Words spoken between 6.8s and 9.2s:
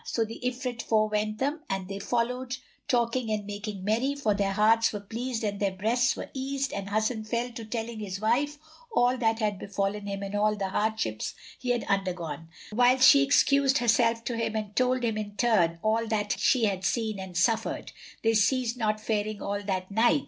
Hasan fell to telling his wife all